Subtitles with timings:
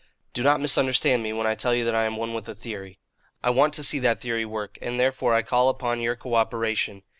[0.33, 2.97] "Do not misunderstand me, when I tell you that I am one with a theory.
[3.43, 7.03] I want to see that theory work, and therefore I call upon your cooperation.